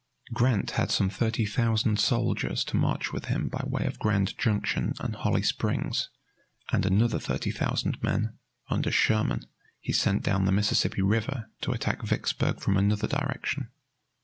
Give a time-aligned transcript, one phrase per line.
[0.33, 4.95] Grant had some thirty thousand soldiers to march with him by way of Grand Junction
[4.99, 6.09] and Holly Springs,
[6.71, 8.35] and another thirty thousand men,
[8.67, 9.45] under Sherman,
[9.79, 13.69] he sent down the Mississippi River to attack Vicksburg from another direction.